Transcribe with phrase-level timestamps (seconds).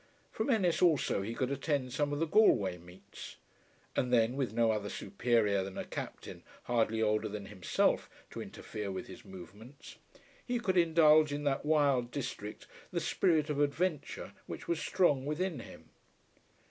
[0.31, 3.35] From Ennis also he could attend some of the Galway meets,
[3.95, 8.91] and then with no other superior than a captain hardly older than himself to interfere
[8.91, 9.97] with his movements,
[10.43, 15.59] he could indulge in that wild district the spirit of adventure which was strong within
[15.59, 15.91] him.